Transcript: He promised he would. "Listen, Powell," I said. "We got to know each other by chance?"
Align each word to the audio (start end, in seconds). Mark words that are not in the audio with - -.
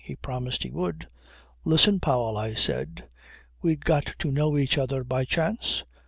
He 0.03 0.15
promised 0.15 0.63
he 0.63 0.71
would. 0.71 1.07
"Listen, 1.63 1.99
Powell," 1.99 2.35
I 2.35 2.55
said. 2.55 3.07
"We 3.61 3.75
got 3.75 4.15
to 4.17 4.31
know 4.31 4.57
each 4.57 4.75
other 4.79 5.03
by 5.03 5.25
chance?" 5.25 5.83